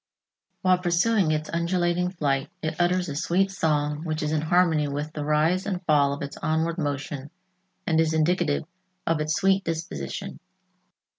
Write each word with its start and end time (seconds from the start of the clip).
While 0.63 0.79
pursuing 0.79 1.29
its 1.29 1.47
undulating 1.51 2.09
flight, 2.09 2.49
it 2.63 2.81
utters 2.81 3.07
a 3.07 3.15
sweet 3.15 3.51
song 3.51 4.03
which 4.03 4.23
is 4.23 4.31
in 4.31 4.41
harmony 4.41 4.87
with 4.87 5.13
the 5.13 5.23
rise 5.23 5.67
and 5.67 5.79
fall 5.85 6.11
of 6.11 6.23
its 6.23 6.37
onward 6.37 6.79
motion 6.79 7.29
and 7.85 7.99
is 8.01 8.11
indicative 8.11 8.63
of 9.05 9.21
its 9.21 9.35
sweet 9.39 9.63
disposition. 9.63 10.39